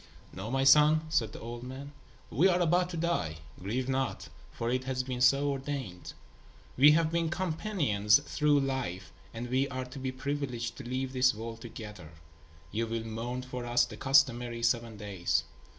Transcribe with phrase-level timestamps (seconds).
[0.33, 1.91] "Know, my son," said the old man,
[2.31, 3.37] "we are about to die.
[3.61, 6.13] Grieve not, for it has been so ordained.
[6.75, 11.35] We have been companions through life, and we are to be privileged to leave this
[11.35, 12.13] world together.
[12.71, 15.43] You will mourn for us the customary seven days.